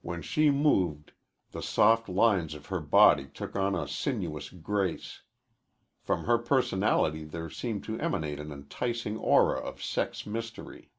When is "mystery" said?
10.26-10.90